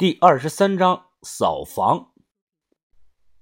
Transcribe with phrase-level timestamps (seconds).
[0.00, 2.12] 第二十三章扫房。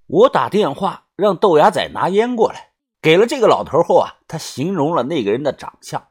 [0.09, 6.09] 我打电话让豆芽仔拿烟过来，给了这个老头后啊，他形容了那个人的长相：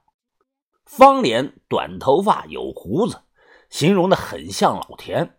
[0.85, 3.23] 方脸、短头发、有胡子，
[3.69, 5.37] 形容的很像老田。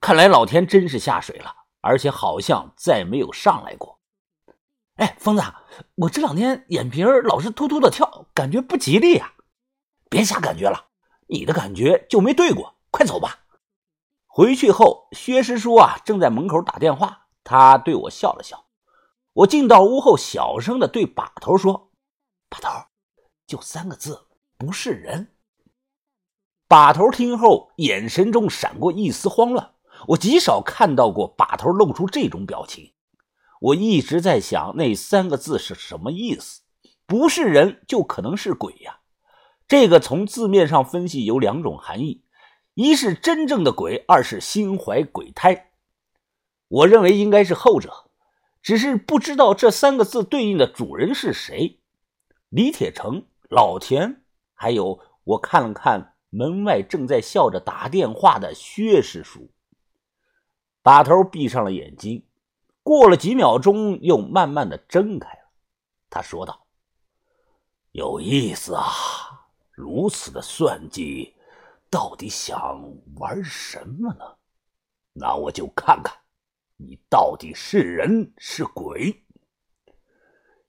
[0.00, 4.00] 看来老田真是下水了，而且好像再没有上来过。
[4.94, 5.42] 哎，疯子，
[5.96, 9.34] 我这两天眼皮老是突突的跳，感觉不吉利呀！
[10.08, 10.86] 别瞎感觉了，
[11.26, 13.40] 你的感觉就没对过，快走吧。
[14.36, 18.66] 回去后，薛师叔啊正在门口打电话，他对我笑了笑。
[19.32, 21.90] 我进到屋后，小声的对把头说
[22.50, 22.68] ：“把头，
[23.46, 24.26] 就三个字，
[24.58, 25.28] 不是人。”
[26.68, 29.70] 把头听后，眼神中闪过一丝慌乱。
[30.08, 32.92] 我极少看到过把头露出这种表情。
[33.58, 36.60] 我一直在想那三个字是什么意思？
[37.06, 39.00] 不是人，就可能是鬼呀。
[39.66, 42.25] 这个从字面上分析有两种含义。
[42.76, 45.70] 一是真正的鬼，二是心怀鬼胎。
[46.68, 48.10] 我认为应该是后者，
[48.60, 51.80] 只是不知道这三个字对应的主人是谁。
[52.50, 59.50] 李铁成、老田，还有我看了看门外正在笑着打电话的薛师叔。
[60.82, 62.26] 把头闭上了眼睛，
[62.82, 65.48] 过了几秒钟，又慢慢的睁开了。
[66.10, 66.66] 他说道
[67.92, 68.84] ：“有意思啊，
[69.70, 71.32] 如此的算计。”
[71.90, 72.58] 到底想
[73.16, 74.36] 玩什么呢？
[75.12, 76.14] 那我就看看
[76.76, 79.24] 你到底是人是鬼。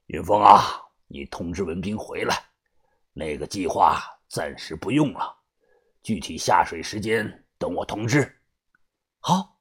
[0.05, 0.61] 云峰啊，
[1.07, 2.45] 你通知文斌回来，
[3.11, 5.35] 那个计划暂时不用了，
[6.01, 8.39] 具体下水时间等我通知。
[9.19, 9.59] 好，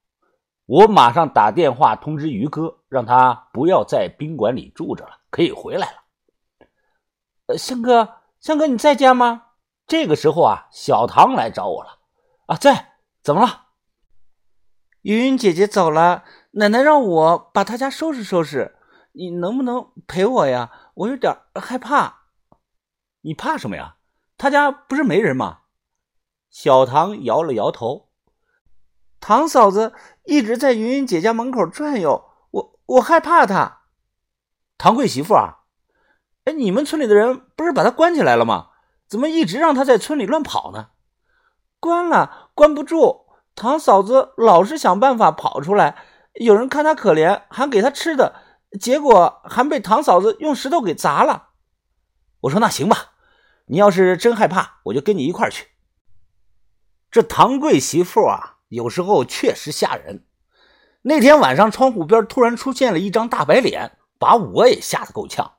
[0.66, 6.04] 我马上打电话通知于哥，让他不要在宾馆里住着了，可以回来了。
[7.46, 9.45] 呃，香哥，香哥你在家吗？
[9.86, 11.98] 这个时候啊，小唐来找我了。
[12.46, 13.66] 啊，在，怎么了？
[15.02, 18.76] 云云姐姐走了，奶奶让我把她家收拾收拾，
[19.12, 20.70] 你能不能陪我呀？
[20.94, 22.22] 我有点害怕。
[23.20, 23.96] 你怕什么呀？
[24.38, 25.60] 他家不是没人吗？
[26.50, 28.10] 小唐摇了摇头。
[29.20, 29.94] 唐嫂子
[30.24, 33.82] 一直在云云姐家门口转悠，我我害怕她。
[34.78, 35.64] 唐贵媳妇啊？
[36.44, 38.70] 哎，你们村里的人不是把她关起来了吗？
[39.08, 40.88] 怎么一直让他在村里乱跑呢？
[41.78, 43.26] 关了，关不住。
[43.54, 45.96] 唐嫂子老是想办法跑出来，
[46.34, 48.34] 有人看他可怜，还给他吃的，
[48.78, 51.50] 结果还被唐嫂子用石头给砸了。
[52.40, 53.12] 我说那行吧，
[53.66, 55.68] 你要是真害怕，我就跟你一块去。
[57.10, 60.26] 这唐贵媳妇啊，有时候确实吓人。
[61.02, 65.55] 那天晚上，窗户边突然出现了一张大白脸，把我也吓得够呛。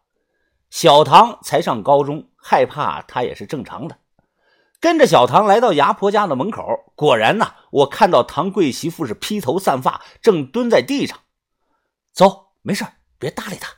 [0.69, 2.29] 小唐才上高中。
[2.49, 3.97] 害怕他也是正常的，
[4.79, 6.63] 跟着小唐来到牙婆家的门口，
[6.95, 11.19] 果然呢，我看到唐贵媳妇是披头散发，正蹲在地上。
[12.13, 12.85] 走，没事
[13.19, 13.69] 别搭理他。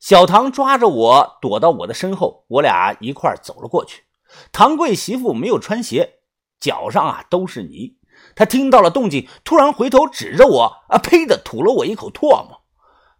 [0.00, 4.04] 小唐抓着我躲到我的身后，我俩一块走了过去。
[4.52, 6.20] 唐贵媳妇没有穿鞋，
[6.58, 7.98] 脚上啊都是泥。
[8.34, 12.62] 她听到了动静，突然回头指着我，啊呸的吐了我一口唾沫。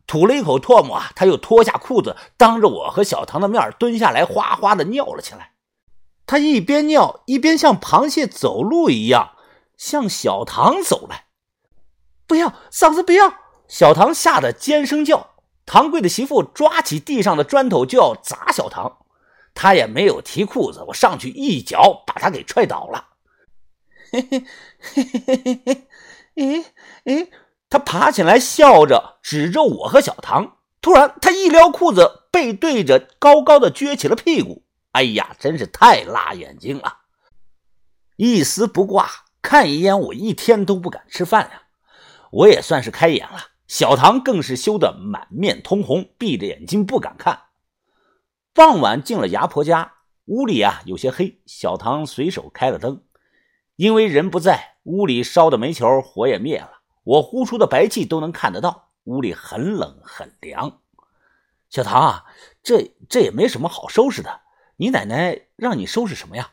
[0.06, 5.53] 吐了一口唾沫啊，他又脱下裤子，当着我和小唐的面蹲下来，哗哗的尿了起来。
[6.27, 9.37] 他一边尿一边像螃蟹走路一样
[9.77, 11.27] 向小唐走来。
[12.27, 13.34] 不要，嫂子不要！
[13.69, 15.34] 小唐吓得尖声叫。
[15.65, 18.99] 唐贵的媳妇抓起地上的砖头就要砸小唐，
[19.55, 23.09] 他也没有提裤子，我上去一脚把他给踹倒了。
[24.12, 24.47] 嘿嘿
[24.78, 25.87] 嘿嘿嘿嘿，
[26.37, 26.62] 嘿！
[26.62, 26.66] 哎
[27.05, 27.28] 哎。
[27.77, 30.57] 他爬起来，笑着指着我和小唐。
[30.81, 34.65] 突然，他一撩裤子，背对着高高的撅起了屁股。
[34.93, 37.01] 哎呀，真是太辣眼睛了！
[38.17, 39.11] 一丝不挂，
[39.43, 41.65] 看一眼我一天都不敢吃饭呀。
[42.31, 43.49] 我也算是开眼了。
[43.69, 47.43] 小唐更是羞得满面通红，闭着眼睛不敢看。
[48.55, 49.93] 傍晚进了牙婆家，
[50.25, 51.43] 屋里啊有些黑。
[51.45, 53.03] 小唐随手开了灯，
[53.75, 56.71] 因为人不在，屋里烧的煤球火也灭了。
[57.07, 60.81] 我呼出的白气都能看得到，屋里很冷很凉。
[61.71, 62.25] 小唐啊，
[62.65, 64.41] 这这也没什么好收拾的，
[64.79, 66.51] 你奶奶让你收拾什么呀？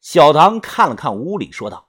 [0.00, 1.88] 小唐看了看屋里，说道：“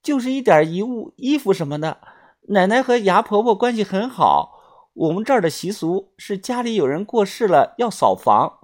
[0.00, 1.98] 就是一点遗物、衣服什么的。
[2.42, 4.60] 奶奶和牙婆婆关系很好，
[4.92, 8.58] 我们这儿的习俗是家里有人过世了要扫房。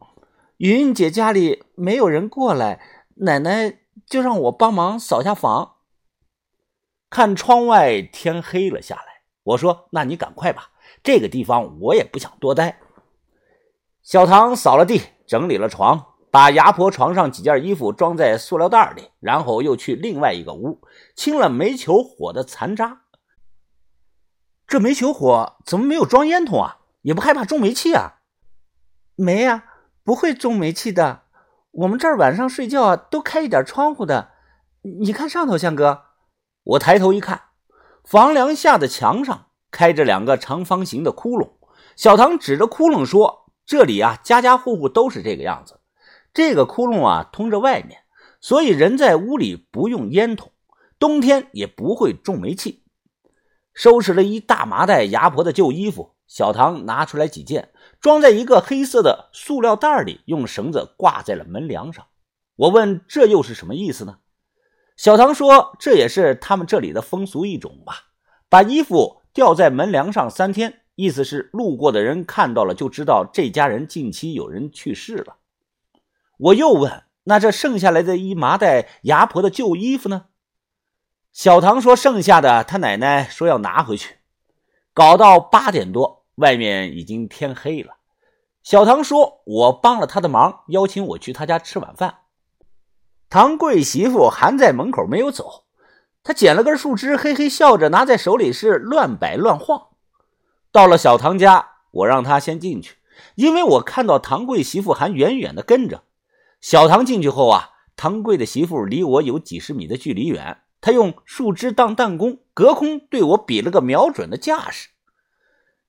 [0.59, 2.81] 云云姐家里没有人过来，
[3.17, 5.73] 奶奶就让我帮忙扫下房。”
[7.09, 9.23] 看窗外，天黑了下来。
[9.43, 10.71] 我说：“那你赶快吧，
[11.03, 12.81] 这个地方我也不想多待。”
[14.03, 20.81] 小唐扫了地，整理了床，把牙婆床上几件衣服装在塑料袋里，然后又去另外一个屋
[21.15, 23.03] 清了煤球火的残渣。
[24.67, 26.79] 这煤球火怎么没有装烟筒啊？
[27.03, 28.15] 也不害怕中煤气啊？
[29.15, 29.65] 没呀，
[30.03, 31.23] 不会中煤气的。
[31.71, 34.33] 我们这儿晚上睡觉啊，都开一点窗户的。
[34.83, 36.06] 你看上头，向哥。
[36.67, 37.43] 我抬头一看，
[38.03, 41.51] 房梁下的墙上开着两个长方形的窟窿。
[41.95, 45.79] 小唐指着窟窿说：“这里啊，家家户户都是这个样子。
[46.35, 48.01] 这个窟窿啊，通着外面，
[48.41, 50.51] 所以人在屋里不用烟筒，
[50.99, 52.83] 冬天也不会中煤气。”
[53.73, 57.71] 收拾了一大麻袋牙婆的旧衣服，小唐拿出来几件，
[58.01, 62.07] 装在一个黑色的塑料袋里，用绳子挂在了门梁上。
[62.57, 64.17] 我问：“这又是什么意思呢？”
[64.97, 68.07] 小唐说：“这也是他们这里的风俗一种吧，
[68.49, 75.37] 把衣服吊在门梁上三天，意思是路过的人看到了就知道这家人近期有人去世了。”
[76.39, 80.27] 我又问：“那这剩下来的一麻袋牙婆的旧衣服呢？”
[81.33, 84.17] 小唐说：“剩下的，他奶奶说要拿回去。”
[84.95, 87.97] 搞到八点多，外面已经天黑了。
[88.63, 92.21] 小唐说：“我帮了他的忙，邀请我去他家吃晚饭。”
[93.29, 95.65] 唐贵媳妇还在门口没有走，
[96.23, 99.89] 她捡了根树枝，嘿嘿笑着拿在手里是乱摆乱晃。
[100.73, 102.97] 到了小唐家，我让他先进去，
[103.35, 106.03] 因为我看到唐贵媳妇还远远的跟着。
[106.61, 110.63] 小唐进去后啊，唐贵的媳妇离我有几十米的距离远。
[110.81, 114.91] 他用树枝当弹弓，隔空对我比了个瞄准的架势。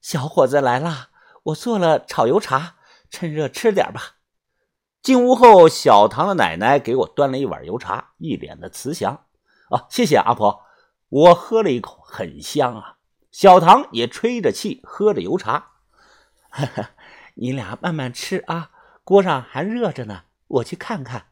[0.01, 1.09] 小伙子来啦，
[1.43, 2.77] 我做了炒油茶，
[3.09, 4.16] 趁热吃点吧。
[5.07, 9.23] 进屋后，小唐的奶奶给我端了一碗油茶，一脸的慈祥。
[9.69, 10.63] 啊，谢谢阿婆。
[11.07, 12.97] 我喝了一口，很香啊。
[13.31, 15.69] 小唐也吹着气喝着油茶。
[16.49, 16.89] 哈哈，
[17.35, 18.71] 你俩慢慢吃啊，
[19.05, 20.23] 锅上还热着呢。
[20.47, 21.27] 我去看看。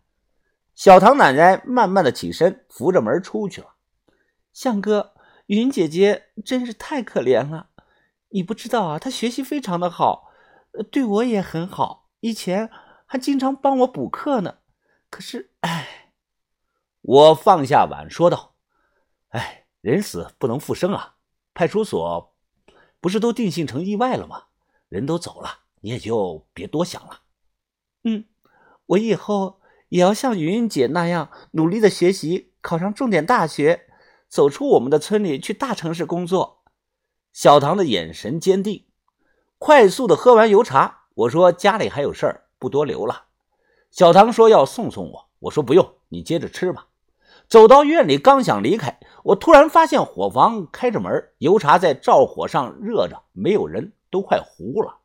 [0.74, 3.74] 小唐奶奶慢慢的起身，扶着门出去了。
[4.54, 5.16] 向哥，
[5.48, 7.68] 云姐姐真是太可怜了。
[8.30, 10.32] 你不知道啊，她学习非常的好，
[10.90, 12.70] 对我也很好，以前
[13.06, 14.60] 还经常帮我补课呢。
[15.10, 16.14] 可是，哎，
[17.02, 18.56] 我放下碗说道
[19.30, 21.16] ：“哎，人死不能复生啊。
[21.54, 22.36] 派出所
[23.00, 24.46] 不是都定性成意外了吗？
[24.90, 27.22] 人都走了，你也就别多想了。”
[28.04, 28.26] 嗯，
[28.86, 29.62] 我以后。
[29.90, 33.88] 也要像云云姐那样努力的学习，考上重点大学，
[34.28, 36.66] 走出我们的村里去大城市工作。
[37.32, 38.88] 小唐的眼神坚定，
[39.60, 41.04] 快速的喝完油茶。
[41.14, 43.26] 我说家里还有事儿，不多留了。
[43.92, 46.88] 小唐说要送送我，我说不用，你接着吃吧。
[47.48, 54.98] 走到院里，刚想离开，我突然发现火房开着门，油茶在灶火上热着，没有人，都快糊了。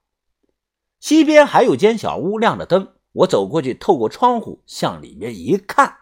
[1.00, 2.94] 西边还有间小屋，亮着灯。
[3.12, 5.96] 我走过去，透过窗户向里面一看，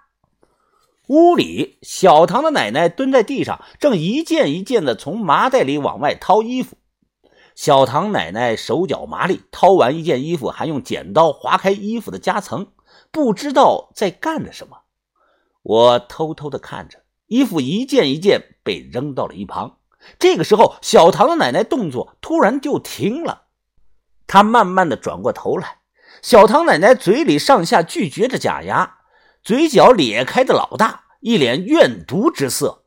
[1.08, 6.76] 屋里小唐的奶奶蹲在地上，正一件一件的从麻袋里往外掏衣服。
[7.58, 12.68] 小唐奶奶手脚麻利，掏完一件衣服，还用剪刀划开衣服的夹层，
[13.10, 14.82] 不知道在干着什么。
[15.62, 19.78] 我偷偷的看着，衣服一件一件被扔到了一旁。
[20.20, 23.46] 这个时候，小唐的奶奶动作突然就停了，
[24.28, 25.78] 她慢慢的转过头来。
[26.22, 28.98] 小唐奶奶嘴里上下咀嚼着假牙，
[29.42, 32.84] 嘴角咧开的老大，一脸怨毒之色。